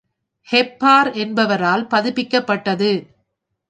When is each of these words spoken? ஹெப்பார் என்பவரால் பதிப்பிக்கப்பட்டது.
ஹெப்பார் 0.47 1.13
என்பவரால் 1.15 1.87
பதிப்பிக்கப்பட்டது. 1.87 2.91